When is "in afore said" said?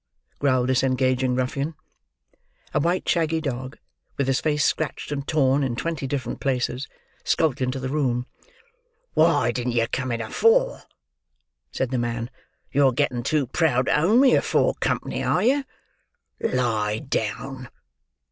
10.11-11.91